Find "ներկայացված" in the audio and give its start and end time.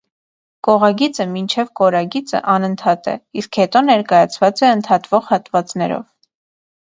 3.91-4.63